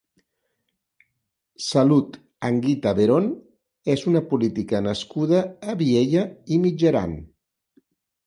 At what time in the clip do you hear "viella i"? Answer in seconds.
5.83-6.61